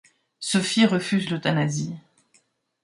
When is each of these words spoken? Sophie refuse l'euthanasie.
Sophie 0.39 0.87
refuse 0.87 1.27
l'euthanasie. 1.29 1.93